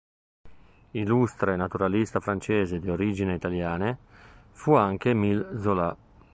[0.93, 3.99] Illustre naturalista francese di origine italiane
[4.49, 5.95] fu anche Émile Zola.